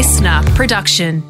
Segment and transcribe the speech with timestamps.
[0.00, 1.22] listener production.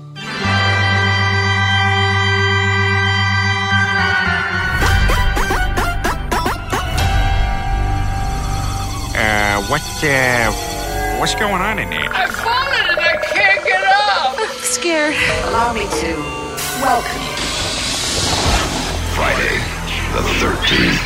[9.13, 10.53] Uh, what, uh,
[11.19, 12.09] what's going on in there?
[12.13, 14.39] I found it and I can't get up.
[14.63, 15.17] Scared.
[15.49, 16.15] Allow me to
[16.81, 17.37] welcome you.
[19.17, 19.59] Friday
[20.15, 21.01] the 13th.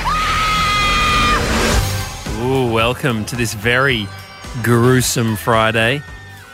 [2.44, 4.06] Ooh, welcome to this very
[4.62, 6.02] gruesome Friday,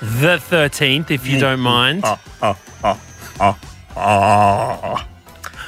[0.00, 1.40] the 13th, if you mm.
[1.40, 2.02] don't mind.
[2.04, 2.58] Ah, ah,
[3.96, 5.08] ah,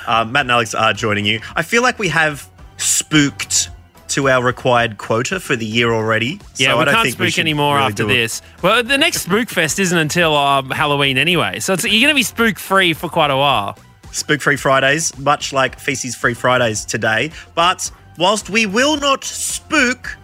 [0.07, 1.41] uh, Matt and Alex are joining you.
[1.55, 3.69] I feel like we have spooked
[4.09, 6.39] to our required quota for the year already.
[6.57, 8.43] yeah, so we I don't can't think we spook should anymore really after this.
[8.63, 12.15] Well, the next Spook Fest isn't until uh, Halloween anyway, so it's, you're going to
[12.15, 13.79] be spook free for quite a while.
[14.13, 17.31] Spook Free Fridays, much like Feces Free Fridays today.
[17.55, 20.19] But whilst we will not spook,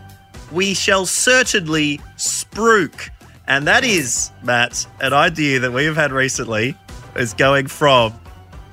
[0.52, 3.08] we shall certainly spruik.
[3.48, 6.76] And that is, Matt, an idea that we have had recently
[7.16, 8.12] is going from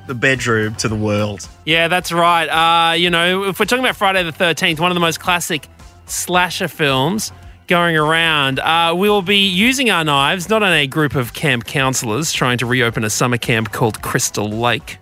[0.06, 1.48] the bedroom to the world.
[1.64, 2.46] Yeah, that's right.
[2.46, 5.70] Uh, you know, if we're talking about Friday the 13th, one of the most classic
[6.08, 7.32] slasher films
[7.68, 11.66] going around, uh, we will be using our knives, not on a group of camp
[11.66, 14.98] counselors trying to reopen a summer camp called Crystal Lake,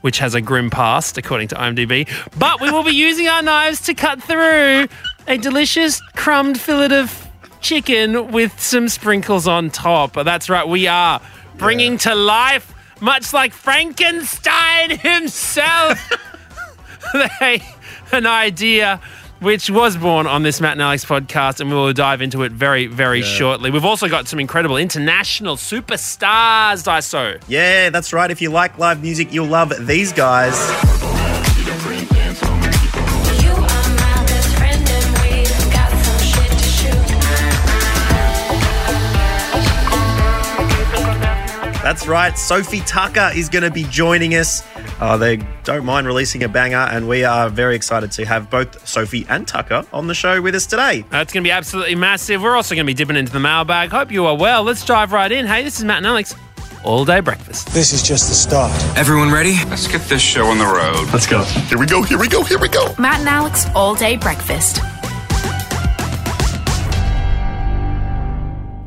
[0.00, 3.82] which has a grim past, according to IMDb, but we will be using our knives
[3.82, 4.88] to cut through
[5.28, 7.27] a delicious crumbed fillet of
[7.60, 10.12] chicken with some sprinkles on top.
[10.14, 11.20] That's right, we are
[11.56, 15.98] bringing to life, much like Frankenstein himself
[18.12, 19.00] an idea
[19.40, 22.52] which was born on this Matt and Alex podcast, and we will dive into it
[22.52, 23.70] very, very shortly.
[23.70, 27.40] We've also got some incredible international superstars, Daiso.
[27.46, 28.30] Yeah, that's right.
[28.30, 31.17] If you like live music, you'll love these guys.
[41.98, 42.38] That's right.
[42.38, 44.62] Sofi Tukker is going to be joining us.
[45.00, 48.86] Uh, they don't mind releasing a banger, and we are very excited to have both
[48.86, 51.04] Sophie and Tucker on the show with us today.
[51.10, 52.40] That's going to be absolutely massive.
[52.40, 53.90] We're also going to be dipping into the mailbag.
[53.90, 54.62] Hope you are well.
[54.62, 55.44] Let's dive right in.
[55.44, 56.36] Hey, this is Matt and Alex.
[56.84, 57.66] All day breakfast.
[57.74, 58.70] This is just the start.
[58.96, 59.54] Everyone ready?
[59.64, 61.12] Let's get this show on the road.
[61.12, 61.42] Let's go.
[61.42, 62.94] Here we go, here we go, here we go.
[62.96, 64.78] Matt and Alex all day breakfast.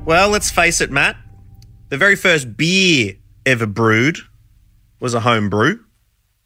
[0.06, 1.18] Well, let's face it, Matt.
[1.92, 3.16] The very first beer
[3.46, 4.18] ever brewed
[5.02, 5.84] was a home brew,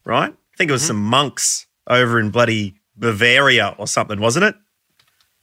[0.03, 0.33] right?
[0.33, 0.87] I think it was mm-hmm.
[0.87, 4.55] some monks over in bloody Bavaria or something, wasn't it?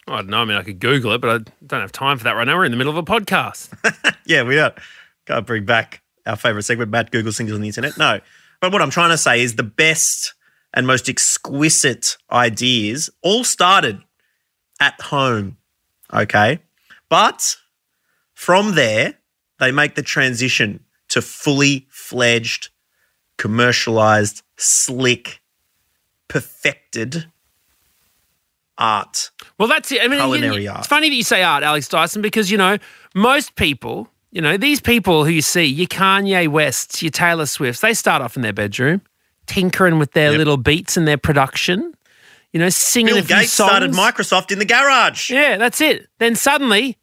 [0.08, 0.42] I don't know.
[0.42, 2.56] I mean, I could Google it, but I don't have time for that right now.
[2.56, 3.72] We're in the middle of a podcast.
[4.26, 4.74] Yeah, we don't.
[5.26, 7.98] Can't bring back our favorite segment, Matt Google Singles on the internet.
[7.98, 8.20] No.
[8.60, 10.34] But what I'm trying to say is the best
[10.74, 14.00] and most exquisite ideas all started
[14.80, 15.58] at home.
[16.12, 16.60] Okay.
[17.08, 17.56] But
[18.32, 19.14] from there,
[19.62, 22.68] they make the transition to fully fledged,
[23.38, 25.40] commercialized, slick,
[26.28, 27.26] perfected
[28.78, 29.30] art.
[29.58, 30.02] Well, that's it.
[30.02, 30.80] I mean, Culinary you- art.
[30.80, 32.78] it's funny that you say art, Alex Dyson, because you know
[33.14, 37.80] most people, you know, these people who you see, your Kanye Wests, your Taylor Swifts,
[37.80, 39.02] they start off in their bedroom,
[39.46, 40.38] tinkering with their Yep.
[40.38, 41.94] little beats and their production.
[42.52, 43.70] You know, singing Bill a few Gates songs.
[43.70, 45.30] started Microsoft in the garage.
[45.30, 46.08] Yeah, that's it.
[46.18, 46.98] Then suddenly,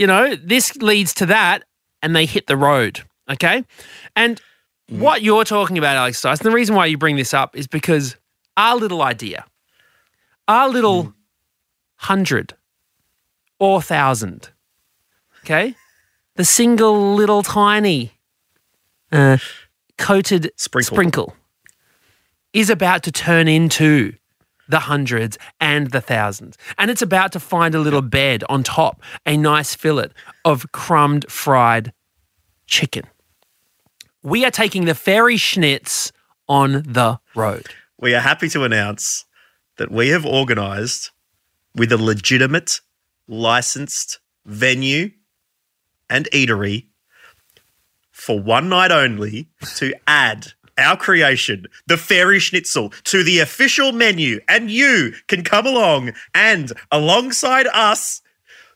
[0.00, 1.64] you know, this leads to that,
[2.00, 3.02] and they hit the road.
[3.30, 3.66] Okay,
[4.16, 4.40] and
[4.88, 8.16] what you're talking about, Alex Dyson, the reason why you bring this up is because
[8.56, 9.44] our little idea,
[10.48, 11.12] our little
[11.96, 12.54] hundred
[13.58, 14.48] or thousand,
[15.44, 15.76] okay,
[16.36, 18.12] the single little tiny
[19.12, 19.36] uh,
[19.98, 20.94] coated Sprinkle.
[20.94, 21.36] sprinkle
[22.54, 24.14] is about to turn into
[24.70, 26.56] the hundreds and the thousands.
[26.78, 30.10] And it's about to find a little bed on top, a nice fillet
[30.44, 31.92] of crumbed fried
[32.66, 33.04] chicken.
[34.22, 36.12] We are taking the fairy schnitz
[36.48, 37.66] on the road.
[37.98, 39.24] we are happy to announce
[39.76, 41.10] that we have organized
[41.74, 42.80] with a legitimate,
[43.28, 45.10] licensed venue
[46.08, 46.86] and eatery
[48.10, 54.40] for one night only to add our creation, the Fairy Schnitzel, to the official menu.
[54.48, 58.22] And you can come along and, alongside us,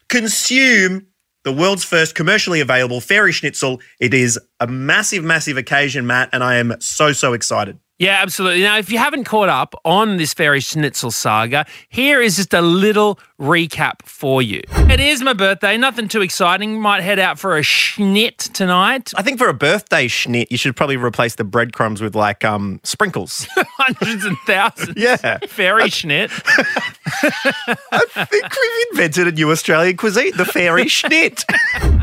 [0.09, 1.06] consume
[1.45, 3.81] the world's first commercially available Fairy Schnitzel.
[4.01, 7.79] It is a massive, massive occasion, Matt, and I am so, so excited.
[7.96, 8.62] Yeah, absolutely.
[8.62, 12.61] Now, if you haven't caught up on this fairy schnitzel saga, here is just a
[12.61, 14.62] little recap for you.
[14.73, 16.81] It is my birthday, nothing too exciting.
[16.81, 19.12] Might head out for a schnit tonight.
[19.17, 22.81] I think for a birthday schnit, you should probably replace the breadcrumbs with like um
[22.82, 23.46] sprinkles.
[23.56, 24.97] Hundreds and thousands.
[24.97, 25.38] yeah.
[25.47, 26.32] Fairy schnit.
[27.93, 31.44] I think we've invented a new Australian cuisine, the fairy schnit.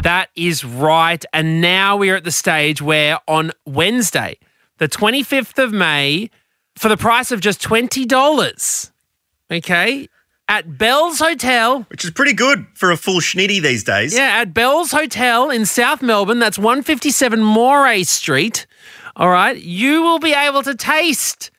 [0.03, 1.23] That is right.
[1.33, 4.37] And now we're at the stage where on Wednesday,
[4.81, 6.31] the 25th of May,
[6.75, 8.91] for the price of just $20,
[9.51, 10.07] okay,
[10.49, 14.11] at Bell's Hotel, Which is pretty good for a full schnitty these days.
[14.15, 18.65] yeah, at Bell's Hotel in South Melbourne, that's 157 Moray Street,
[19.15, 21.51] all right, you will be able to taste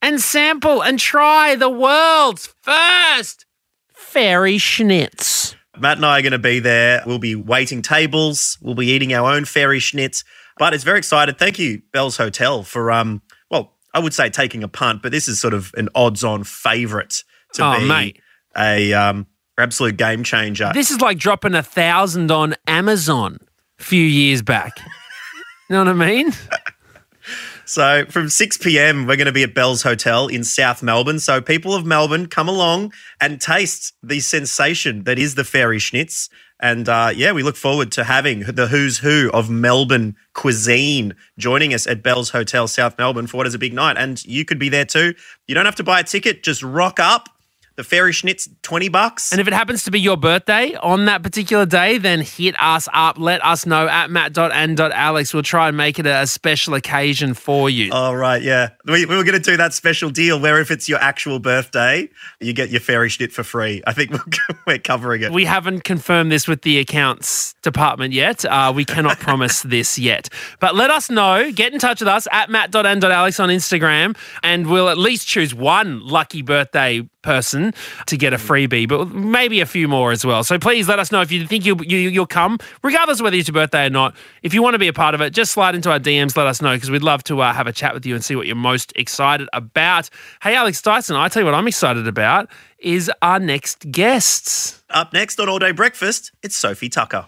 [0.00, 3.44] and sample and try the world's first
[3.92, 5.54] fairy schnitz.
[5.78, 7.02] Matt and I are going to be there.
[7.04, 8.56] We'll be waiting tables.
[8.62, 10.24] We'll be eating our own fairy schnitz.
[10.58, 11.38] But it's very excited.
[11.38, 13.22] Thank you, Bell's Hotel, for um.
[13.50, 17.24] Well, I would say taking a punt, but this is sort of an odds-on favourite
[17.54, 18.20] to Oh, be mate.
[18.56, 19.26] a um
[19.58, 20.70] absolute game changer.
[20.74, 23.38] This is like dropping a thousand on Amazon
[23.78, 24.78] a few years back.
[24.78, 26.32] you know what I mean?
[27.72, 31.18] So from 6 p.m., we're going to be at Bell's Hotel in South Melbourne.
[31.18, 36.28] So people of Melbourne, come along and taste the sensation that is the fairy schnitz.
[36.60, 41.72] And uh, yeah, we look forward to having the who's who of Melbourne cuisine joining
[41.72, 43.96] us at Bell's Hotel, South Melbourne, for what is a big night.
[43.96, 45.14] And you could be there too.
[45.48, 47.30] You don't have to buy a ticket; just rock up.
[47.76, 49.32] The fairy schnitz, twenty bucks.
[49.32, 52.88] And if it happens to be your birthday on that particular day, then hit us
[52.92, 53.18] up.
[53.18, 55.34] Let us know at matt.and.alex.
[55.34, 57.90] We'll try and make it a special occasion for you.
[57.92, 58.42] Oh, right.
[58.42, 58.70] Yeah.
[58.86, 62.08] We, we were going to do that special deal where if it's your actual birthday,
[62.40, 63.82] you get your fairy schnitz for free.
[63.86, 65.32] I think we're, we're covering it.
[65.32, 68.44] We haven't confirmed this with the accounts department yet.
[68.44, 70.28] Uh, we cannot promise this yet.
[70.60, 71.50] But let us know.
[71.52, 76.06] Get in touch with us at matt.and.alex on Instagram, and we'll at least choose one
[76.06, 77.72] lucky birthday person
[78.06, 80.44] to get a freebie, but maybe a few more as well.
[80.44, 83.36] So please let us know if you think you'll, you, you'll come, regardless of whether
[83.36, 84.14] it's your birthday or not.
[84.42, 86.46] If you want to be a part of it, just slide into our DMs, let
[86.46, 88.46] us know, because we'd love to uh, have a chat with you and see what
[88.46, 90.10] you're most excited about.
[90.42, 94.82] Hey, Alex Dyson, I tell you what I'm excited about is our next guests.
[94.90, 97.26] Up next on All Day Breakfast, it's Sofi Tukker.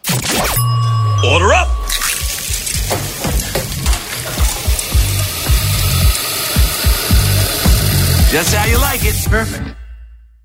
[1.24, 1.68] Order up.
[8.34, 9.14] Just how you like it.
[9.30, 9.83] Perfect.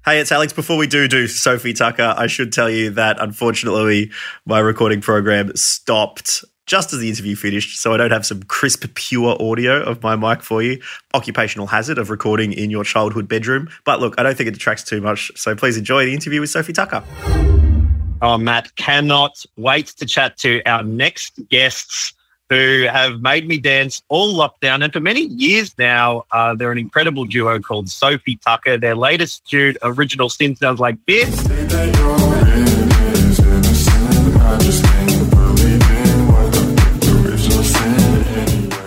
[0.06, 0.54] Hey, it's Alex.
[0.54, 4.12] Before we do do Sofi Tukker, I should tell you that unfortunately
[4.46, 8.86] my recording program stopped just as the interview finished, so I don't have some crisp,
[8.96, 10.82] pure audio of my mic for you.
[11.14, 13.68] Occupational hazard of recording in your childhood bedroom.
[13.84, 16.50] But look, I don't think it detracts too much, so please enjoy the interview with
[16.50, 17.04] Sofi Tukker.
[18.22, 22.14] Oh, Matt, cannot wait to chat to our next guests
[22.50, 24.84] who have made me dance all lockdown.
[24.84, 28.80] And for many years now, uh, they're an incredible duo called Sofi Tukker.
[28.80, 31.30] Their latest tune, Original Sin, sounds like this.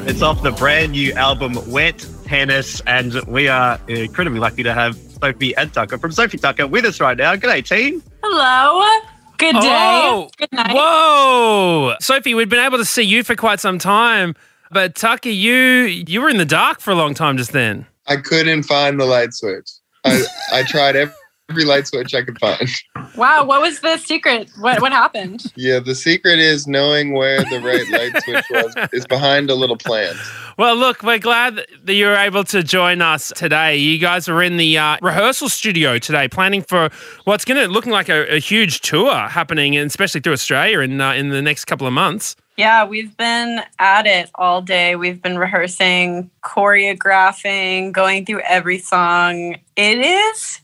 [0.04, 4.96] It's off the brand new album Wet Tennis, and we are incredibly lucky to have
[4.96, 7.36] Sophie and Tucker from Sofi Tukker with us right now.
[7.36, 8.02] G'day, team.
[8.22, 9.11] Hello.
[9.42, 9.60] Good day.
[9.62, 10.72] Oh, Good night.
[10.72, 14.36] Whoa, Sophie, we've been able to see you for quite some time,
[14.70, 15.62] but Tucker, you
[16.06, 17.86] you were in the dark for a long time just then.
[18.06, 19.68] I couldn't find the light switch.
[20.04, 20.22] I,
[20.52, 21.14] I tried every,
[21.52, 22.68] every light switch I could find.
[23.14, 23.44] Wow.
[23.44, 24.50] What was the secret?
[24.58, 25.52] What what happened?
[25.54, 29.76] Yeah, the secret is knowing where the right light switch was is behind a little
[29.76, 30.16] plant.
[30.58, 33.76] Well, look, we're glad that you were able to join us today.
[33.76, 36.90] You guys are in the uh, rehearsal studio today, planning for
[37.24, 41.00] what's going to looking like a, a huge tour happening, and especially through Australia in
[41.00, 42.34] uh, in the next couple of months.
[42.56, 44.94] Yeah, we've been at it all day.
[44.96, 49.56] We've been rehearsing, choreographing, going through every song.
[49.76, 50.61] It is.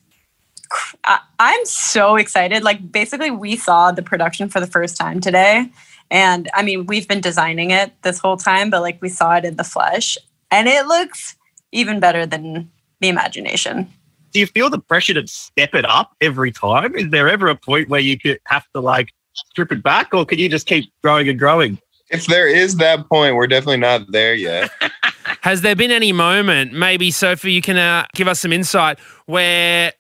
[0.69, 2.63] Cr- I- I'm so excited.
[2.63, 5.71] Like, basically, we saw the production for the first time today.
[6.11, 9.45] And I mean, we've been designing it this whole time, but like, we saw it
[9.45, 10.17] in the flesh.
[10.51, 11.37] And it looks
[11.73, 12.71] even better than
[13.01, 13.87] the imagination.
[14.33, 16.95] do you feel the pressure to step it up every time?
[16.97, 20.25] Is there ever a point where you could have to like strip it back, or
[20.27, 21.79] can you just keep growing and growing?
[22.11, 24.71] If there is that point, we're definitely not there yet.
[25.43, 29.93] Has there been any moment, maybe Sophie, you can uh, give us some insight where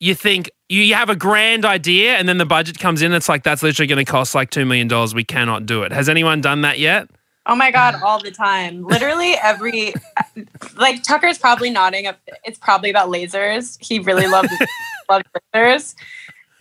[0.00, 3.42] you think you, have a grand idea and then the budget comes in, it's like
[3.42, 4.88] that's literally going to cost like $2 million.
[5.14, 5.92] We cannot do it.
[5.92, 7.08] Has anyone done that yet?
[7.46, 8.84] Oh my god, all the time.
[8.84, 9.92] Literally every
[10.76, 13.76] like Tucker's probably nodding up it's probably about lasers.
[13.84, 14.48] He really loves
[15.10, 15.24] loves
[15.54, 15.94] lasers.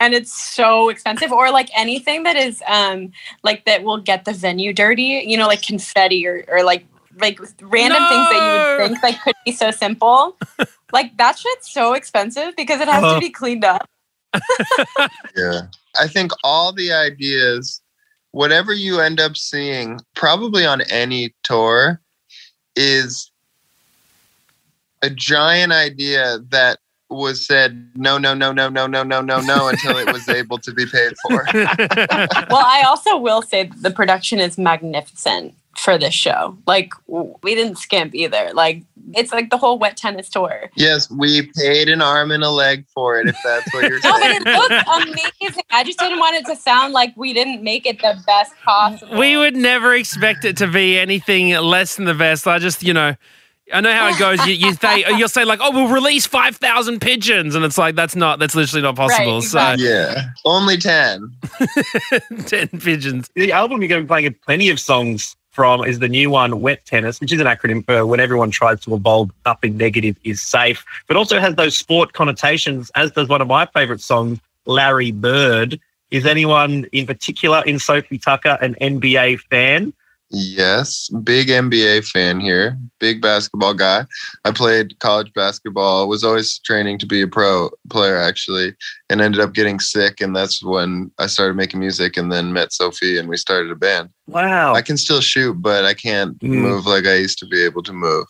[0.01, 1.31] And it's so expensive.
[1.31, 3.13] Or like anything that is um
[3.43, 6.85] like that will get the venue dirty, you know, like confetti or, or like
[7.20, 10.38] like random things that you would think like could be so simple.
[10.91, 13.15] like that shit's so expensive because it has Uh-huh.
[13.15, 13.89] to be cleaned up.
[15.36, 15.62] Yeah.
[16.00, 17.82] I think all the ideas,
[18.32, 22.00] whatever you end up seeing, probably on any tour,
[22.75, 23.32] is
[25.03, 26.79] a giant idea that
[27.10, 30.58] was said no, no, no, no, no, no, no, no, no until it was able
[30.58, 31.46] to be paid for.
[31.53, 36.57] well, I also will say that the production is magnificent for this show.
[36.65, 38.51] Like we didn't skimp either.
[38.53, 40.69] Like it's like the whole wet tennis tour.
[40.75, 44.11] Yes, we paid an arm and a leg for it, if that's what you're No,
[44.19, 45.63] but it looks amazing.
[45.71, 49.17] I just didn't want it to sound like we didn't make it the best possible.
[49.17, 52.47] We would never expect it to be anything less than the best.
[52.47, 53.15] I just, you know,
[53.73, 54.45] I know how it goes.
[54.45, 57.95] You, you say you'll say like, "Oh, we'll release five thousand pigeons," and it's like
[57.95, 59.41] that's not that's literally not possible.
[59.41, 61.31] So yeah, only 10.
[62.45, 63.29] Ten pigeons.
[63.35, 66.62] The album you're going to be playing plenty of songs from is the new one,
[66.62, 70.41] Wet Tennis, which is an acronym for when everyone tries to evolve, nothing negative is
[70.41, 75.12] safe, but also has those sport connotations, as does one of my favorite songs, Larry
[75.12, 75.79] Bird.
[76.10, 79.93] Is anyone in particular in Sofi Tukker an NBA fan?
[80.35, 84.07] Yes, big NBA fan here, big basketball guy.
[84.45, 88.73] I played college basketball, was always training to be a pro player actually,
[89.11, 90.21] and ended up getting sick.
[90.21, 93.75] And that's when I started making music and then met Sophie and we started a
[93.75, 94.09] band.
[94.25, 94.73] Wow.
[94.73, 97.93] I can still shoot, but I can't move like I used to be able to
[97.93, 98.25] move.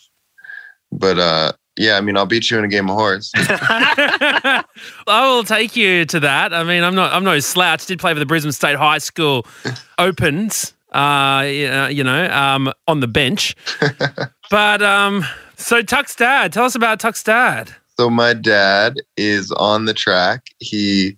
[0.91, 3.31] But uh, yeah, I mean, I'll beat you in a game of horse.
[3.36, 4.63] I
[5.07, 6.53] will take you to that.
[6.53, 7.86] I mean, I'm not I'm no slouch.
[7.86, 9.48] Did play for the Brisbane State High School
[9.98, 10.74] Opens.
[10.93, 13.55] Uh, you know, um, on the bench.
[14.50, 16.51] but um, so Tuck's dad.
[16.51, 17.73] Tell us about Tuck's dad.
[17.97, 20.47] So my dad is on the track.
[20.59, 21.17] He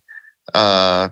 [0.53, 1.09] uh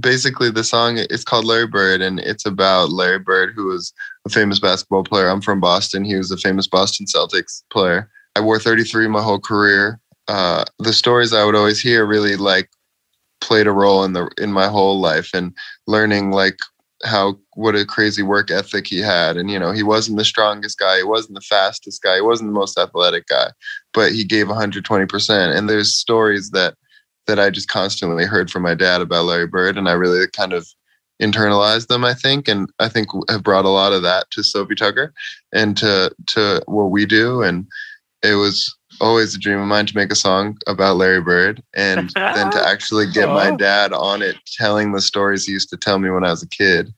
[0.00, 3.92] basically the song is called Larry Bird and it's about Larry Bird who was
[4.26, 5.28] a famous basketball player.
[5.28, 6.04] I'm from Boston.
[6.04, 8.10] He was a famous Boston Celtics player.
[8.34, 10.00] I wore 33 my whole career.
[10.28, 12.70] Uh the stories I would always hear really like
[13.40, 15.54] played a role in the in my whole life and
[15.86, 16.58] learning like
[17.06, 19.36] how what a crazy work ethic he had.
[19.36, 22.50] And you know he wasn't the strongest guy he wasn't the fastest guy he wasn't
[22.50, 23.48] the most athletic guy
[23.92, 26.74] but he gave 120% and there's stories that
[27.26, 30.52] that i just constantly heard from my dad about larry bird and i really kind
[30.52, 30.66] of
[31.22, 32.48] internalized them i think.
[32.48, 35.12] And i think have brought a lot of that to Sofi Tukker
[35.52, 37.42] and to to what we do.
[37.42, 37.66] And
[38.22, 42.10] it was always a dream of mine to make a song about larry bird and
[42.34, 43.56] then to actually get my Oh.
[43.56, 46.48] dad on it telling the stories he used to tell me when i was a
[46.48, 46.92] kid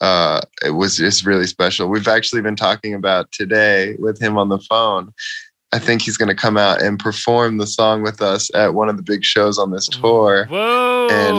[0.00, 1.86] uh, it was just really special.
[1.88, 5.12] We've actually been talking about today with him on the phone.
[5.70, 8.88] I think he's going to come out and perform the song with us at one
[8.88, 10.46] of the big shows on this tour.
[10.50, 11.06] Whoa!
[11.08, 11.38] And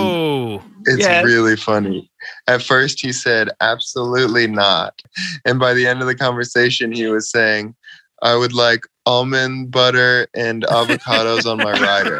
[0.85, 1.25] It's Yes.
[1.25, 2.09] really funny.
[2.47, 5.01] At first, he said, absolutely not.
[5.43, 7.75] And by the end of the conversation, he was saying,
[8.21, 12.19] I would like almond butter and avocados on my rider.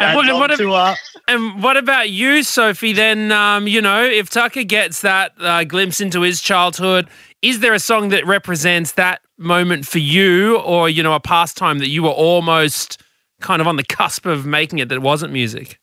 [0.00, 0.96] And what, what ab-
[1.26, 2.92] and what about you, Sophie?
[2.92, 7.08] Then, um, you know, if Tucker gets that uh, glimpse into his childhood,
[7.42, 11.78] is there a song that represents that moment for you, or you know, a pastime
[11.80, 13.02] that you were almost
[13.40, 15.78] kind of on the cusp of making it that wasn't music?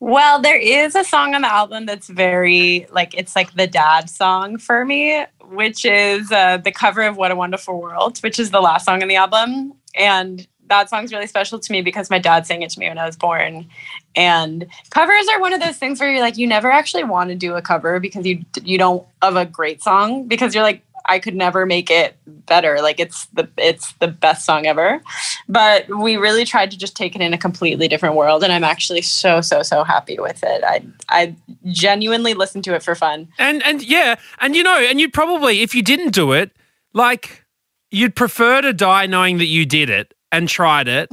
[0.00, 4.10] Well, there is a song on the album that's very like it's like the dad
[4.10, 8.50] song for me, which is uh, the cover of "What a Wonderful World," which is
[8.50, 12.18] the last song on the album, and that song's really special to me because my
[12.18, 13.68] dad sang it to me when I was born.
[14.16, 17.36] And covers are one of those things where you're like, you never actually want to
[17.36, 21.18] do a cover because you you don't of a great song because you're like, I
[21.18, 22.80] could never make it better.
[22.80, 25.02] Like it's the it's the best song ever.
[25.48, 28.64] But we really tried to just take it in a completely different world, and I'm
[28.64, 30.64] actually so so so happy with it.
[30.64, 33.28] I I genuinely listened to it for fun.
[33.38, 36.50] And and yeah, and you know, and you'd probably if you didn't do it,
[36.92, 37.44] like
[37.90, 41.10] you'd prefer to die knowing that you did it and tried it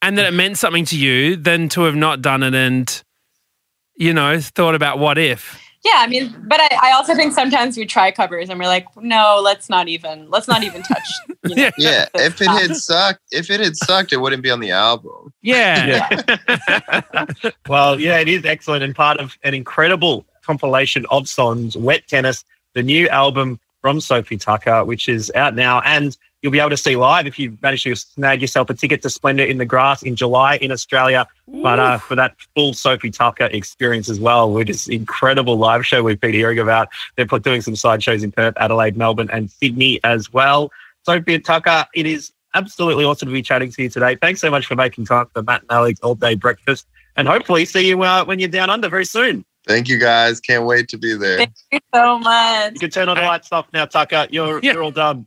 [0.00, 3.02] and that it meant something to you than to have not done it and
[3.96, 5.60] you know, thought about what if.
[5.84, 8.86] Yeah, I mean, but I, I also think sometimes we try covers and we're like,
[8.96, 11.06] no, let's not even let's not even touch.
[11.46, 14.60] You know, yeah, if it had sucked, if it had sucked, it wouldn't be on
[14.60, 15.34] the album.
[15.42, 16.22] Yeah.
[17.68, 22.46] well, yeah, it is excellent and part of an incredible compilation of songs, Wet Tennis,
[22.72, 25.82] the new album from Sofi Tukker, which is out now.
[25.82, 29.00] And you'll be able to see live if you manage to snag yourself a ticket
[29.00, 31.26] to Splendour in the Grass in July in Australia.
[31.48, 36.02] But uh, for that full Sofi Tukker experience as well, with this incredible live show
[36.02, 40.00] we've been hearing about, they're doing some side shows in Perth, Adelaide, Melbourne, and Sydney
[40.04, 40.70] as well.
[41.06, 44.14] Sofi Tukker, it is absolutely awesome to be chatting to you today.
[44.16, 46.86] Thanks so much for making time for Matt and Alex all day breakfast.
[47.16, 49.46] And hopefully see you uh, when you're down under very soon.
[49.66, 50.40] Thank you guys.
[50.40, 51.38] Can't wait to be there.
[51.38, 52.74] Thank you so much.
[52.74, 54.26] You can turn all the lights off now, Tucker.
[54.30, 54.74] You're Yeah.
[54.74, 55.26] you're all done.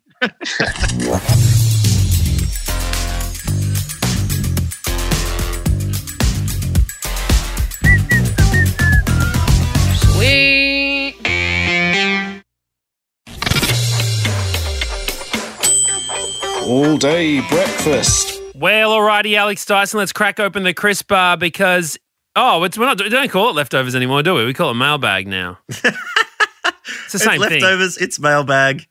[10.17, 11.15] Sweet.
[16.65, 18.41] All day breakfast.
[18.55, 20.00] Well, alrighty, Alex Dyson.
[20.00, 21.97] Let's crack open the crisp bar because
[22.36, 24.45] oh, it's we're not we don't call it leftovers anymore, do we?
[24.45, 25.59] We call it mailbag now.
[25.69, 25.91] it's the
[27.13, 27.62] It's same thing.
[27.62, 27.97] leftovers.
[27.97, 28.86] It's mailbag.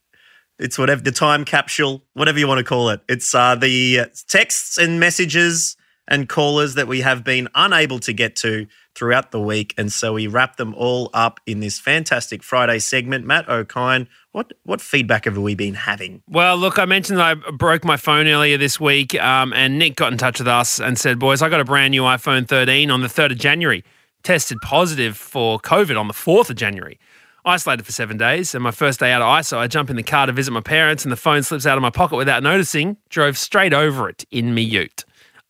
[0.59, 3.01] It's whatever the time capsule, whatever you want to call it.
[3.09, 5.77] It's uh, the texts and messages
[6.09, 10.15] and callers that we have been unable to get to throughout the week, and so
[10.15, 13.27] we wrap them all up in this fantastic Friday segment.
[13.27, 16.23] Matt Okine, what what feedback have we been having?
[16.29, 19.97] Well, look, I mentioned that I broke my phone earlier this week, um, and Nick
[19.97, 22.91] got in touch with us and said, "Boys, I got a brand new iPhone 13
[22.91, 23.85] on the 3rd of January.
[24.23, 26.99] Tested positive for COVID on the 4th of January.
[27.47, 30.03] Isolated for seven days, and my first day out of ISO, I jump in the
[30.03, 32.97] car to visit my parents, and the phone slips out of my pocket without noticing.
[33.09, 35.05] Drove straight over it in me Ute."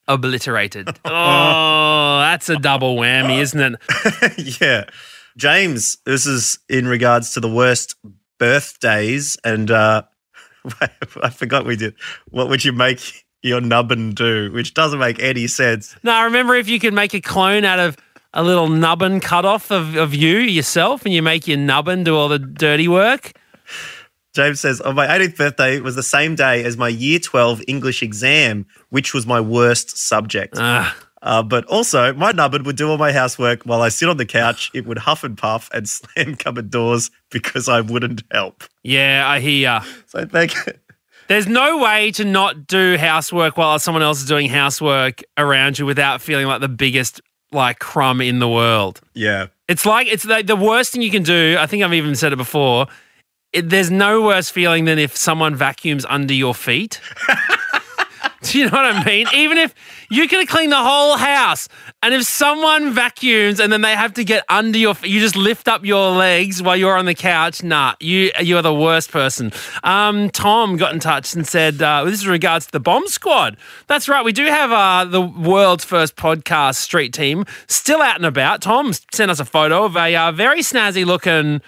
[0.07, 0.88] Obliterated.
[1.07, 4.61] Oh, that's a double whammy, isn't it?
[4.61, 4.85] yeah.
[5.37, 7.95] James, this is in regards to the worst
[8.38, 9.37] birthdays.
[9.45, 10.03] And uh,
[11.23, 11.95] I forgot we did.
[12.29, 14.53] What would you make your nubbin do?
[14.53, 15.97] Which doesn't make any sense.
[16.03, 17.97] No, I remember if you could make a clone out of
[18.37, 22.14] a little nubbin cut off of, of you yourself and you make your nubbin do
[22.16, 23.33] all the dirty work.
[24.35, 28.02] James says, on my 18th birthday was the same day as my year 12 English
[28.02, 30.55] exam, which was my worst subject.
[30.59, 34.19] Ah, Uh, but also, my nubbin would do all my housework while I sit on
[34.19, 34.71] the couch.
[34.75, 38.64] It would huff and puff and slam cupboard doors because I wouldn't help.
[38.85, 39.81] yeah, I hear ya.
[40.07, 40.52] So thank
[41.28, 45.87] There's no way to not do housework while someone else is doing housework around you
[45.87, 47.21] without feeling like the biggest
[47.53, 49.00] like crumb in the world.
[49.15, 49.47] Yeah.
[49.69, 51.57] It's like it's the, the worst thing you can do.
[51.59, 52.87] I think I've even said it before.
[53.53, 57.00] It, there's no worse feeling than if someone vacuums under your feet.
[58.42, 59.26] Do you know what I mean?
[59.35, 59.75] Even if
[60.11, 61.68] you can clean the whole house,
[62.02, 65.68] and if someone vacuums and then they have to get under your, you just lift
[65.68, 67.62] up your legs while you're on the couch.
[67.62, 69.52] Nah, you you are the worst person.
[69.83, 73.56] Um, Tom got in touch and said, uh, "This is regards to the Bomb Squad."
[73.87, 74.25] That's right.
[74.25, 78.62] We do have uh, the world's first podcast street team still out and about.
[78.62, 81.61] Tom sent us a photo of a uh, very snazzy looking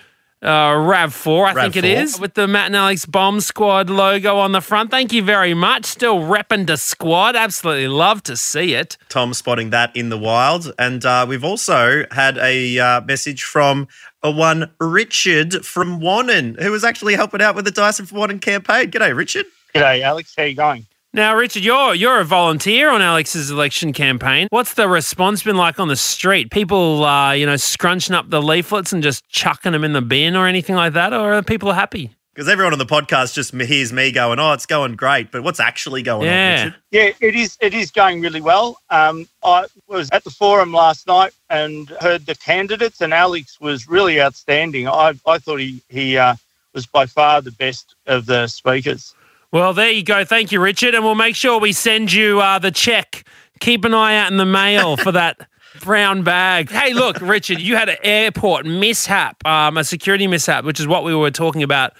[0.42, 2.02] uh, Rav Four, I think it RAV4.
[2.02, 4.90] is, with the Matt and Alex Bomb Squad logo on the front.
[4.90, 5.84] Thank you very much.
[5.84, 7.34] Still repping the squad.
[7.34, 8.96] Absolutely love to see it.
[9.08, 10.72] Tom spotting that in the wild.
[10.78, 13.88] And uh, we've also had a uh, message from
[14.22, 18.40] a one Richard from Wannon, who was actually helping out with the Dyson for Wannon
[18.40, 18.90] campaign.
[18.90, 19.46] G'day, Richard.
[19.74, 20.34] G'day, Alex.
[20.36, 20.86] How you going?
[21.14, 24.46] Now, Richard, you're you're a volunteer on Alex's election campaign.
[24.50, 26.50] What's the response been like on the street?
[26.50, 30.36] People, uh, you know, scrunching up the leaflets and just chucking them in the bin
[30.36, 32.10] or anything like that, or are people happy?
[32.34, 35.32] Because everyone on the podcast just hears me going, oh, it's going great.
[35.32, 36.60] But what's actually going Yeah.
[36.60, 36.80] on, Richard?
[36.92, 37.56] Yeah, it is.
[37.60, 38.78] It is going really well.
[38.90, 43.88] Um, I was at the forum last night and heard the candidates, and Alex was
[43.88, 44.86] really outstanding.
[44.86, 46.36] I, I thought he he uh,
[46.74, 49.14] was by far the best of the speakers.
[49.50, 50.24] Well, there you go.
[50.24, 50.94] Thank you, Richard.
[50.94, 53.24] And we'll make sure we send you uh, the check.
[53.60, 55.48] Keep an eye out in the mail for that
[55.80, 56.70] brown bag.
[56.70, 61.02] Hey, look, Richard, you had an airport mishap, um, a security mishap, which is what
[61.02, 61.94] we were talking about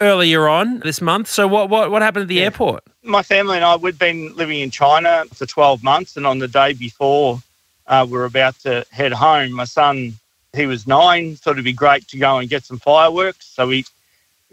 [0.00, 1.28] earlier on this month.
[1.28, 2.82] So, what what, what happened at the airport?
[3.02, 6.48] My family and I we'd been living in China for twelve months, and on the
[6.48, 7.40] day before
[7.86, 10.14] uh, we were about to head home, my son
[10.54, 13.46] he was nine, thought it'd be great to go and get some fireworks.
[13.46, 13.84] So we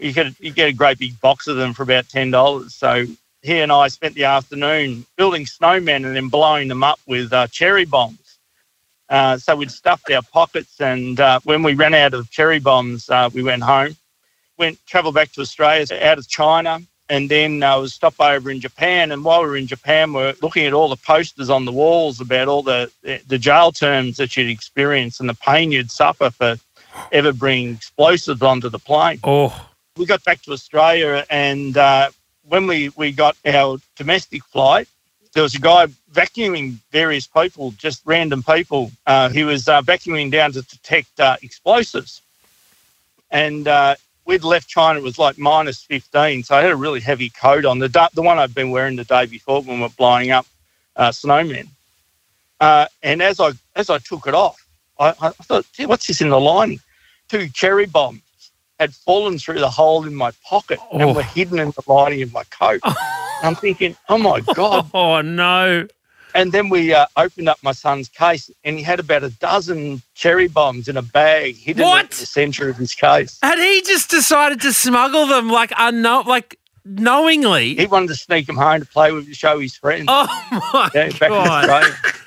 [0.02, 2.74] you get you get a great big box of them for about ten dollars.
[2.74, 3.06] So
[3.42, 7.46] he and I spent the afternoon building snowmen and then blowing them up with uh,
[7.48, 8.38] cherry bombs.
[9.08, 13.10] Uh, so we'd stuffed our pockets, and uh, when we ran out of cherry bombs,
[13.10, 13.94] uh, we went home.
[14.58, 18.60] Went travelled back to Australia, out of China, and then uh, was stopped over in
[18.60, 19.12] Japan.
[19.12, 21.72] And while we were in Japan, we we're looking at all the posters on the
[21.72, 22.90] walls about all the
[23.26, 26.56] the jail terms that you'd experience and the pain you'd suffer for
[27.10, 32.10] ever bringing explosives onto the plane Oh, we got back to Australia, and uh,
[32.48, 34.88] when we, we got our domestic flight,
[35.34, 38.90] there was a guy vacuuming various people, just random people.
[39.06, 42.20] Uh, he was uh, vacuuming down to detect uh, explosives.
[43.30, 43.94] And uh,
[44.26, 47.64] we'd left China, it was like minus 15, so I had a really heavy coat
[47.64, 50.46] on, the, the one I'd been wearing the day before when we were blowing up
[50.96, 51.68] uh, snowmen.
[52.60, 54.64] Uh, and as I, as I took it off,
[54.98, 56.80] I, I thought, gee, what's this in the lining?
[57.28, 58.20] Two cherry bombs
[58.82, 60.98] had fallen through the hole in my pocket Oh.
[60.98, 62.80] and were hidden in the lining of my coat.
[63.42, 65.86] I'm thinking, oh my God, oh no.
[66.34, 70.00] And then we uh, opened up my son's case, and he had about a dozen
[70.14, 72.04] cherry bombs in a bag hidden What?
[72.04, 73.38] in the centre of his case.
[73.42, 77.74] Had he just decided to smuggle them like unknown, like knowingly?
[77.74, 80.06] He wanted to sneak them home to play with to show his friends.
[80.08, 80.26] Oh
[80.72, 81.84] my yeah, God.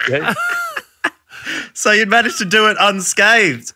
[0.09, 0.33] Yeah.
[1.73, 3.73] So you'd managed to do it unscathed.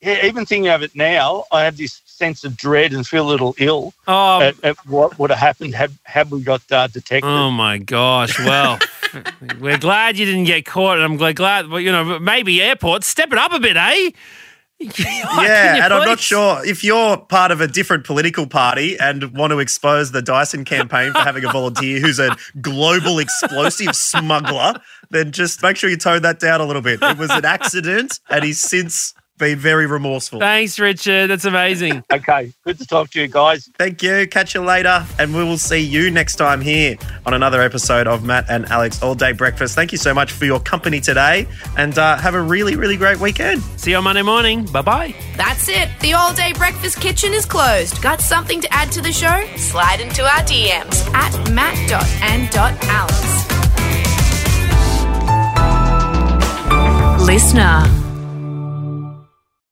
[0.00, 3.30] yeah, even thinking of it now, I have this sense of dread and feel a
[3.30, 7.24] little ill Oh, at, at what would have happened had, had we got uh, detected.
[7.28, 8.38] oh my gosh.
[8.38, 8.78] Well,
[9.60, 13.06] we're glad you didn't get caught, and I'm glad, glad well, you know, maybe airports
[13.06, 14.10] step it up a bit, eh?
[14.80, 19.52] yeah, and I'm not sure if you're part of a different political party and want
[19.52, 24.74] to expose the Dyson campaign for having a volunteer who's a global explosive smuggler,
[25.10, 26.98] then just make sure you tone that down a little bit.
[27.00, 30.38] It was an accident, and he's since been very remorseful.
[30.40, 31.28] Thanks, Richard.
[31.28, 32.02] That's amazing.
[32.14, 33.68] Okay, good to talk to you guys.
[33.76, 34.26] Thank you.
[34.28, 38.22] Catch you later, and we will see you next time here on another episode of
[38.22, 39.74] Matt and Alex All Day Breakfast.
[39.74, 43.18] Thank you so much for your company today, and uh, have a really, really great
[43.18, 43.62] weekend.
[43.76, 44.64] See you on Monday morning.
[44.66, 45.14] Bye bye.
[45.36, 45.88] That's it.
[46.00, 48.00] The all day breakfast kitchen is closed.
[48.00, 49.44] Got something to add to the show?
[49.56, 52.04] Slide into our DMs at matt.and.alex.
[57.26, 58.13] Listener.